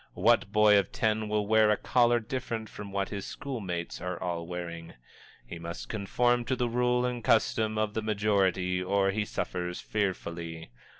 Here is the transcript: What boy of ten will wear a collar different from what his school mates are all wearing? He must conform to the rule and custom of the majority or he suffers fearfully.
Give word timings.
What 0.15 0.51
boy 0.51 0.79
of 0.79 0.91
ten 0.91 1.29
will 1.29 1.45
wear 1.45 1.69
a 1.69 1.77
collar 1.77 2.19
different 2.19 2.69
from 2.69 2.91
what 2.91 3.09
his 3.09 3.23
school 3.23 3.59
mates 3.59 4.01
are 4.01 4.19
all 4.19 4.47
wearing? 4.47 4.95
He 5.45 5.59
must 5.59 5.89
conform 5.89 6.43
to 6.45 6.55
the 6.55 6.67
rule 6.67 7.05
and 7.05 7.23
custom 7.23 7.77
of 7.77 7.93
the 7.93 8.01
majority 8.01 8.81
or 8.81 9.11
he 9.11 9.25
suffers 9.25 9.79
fearfully. 9.79 10.71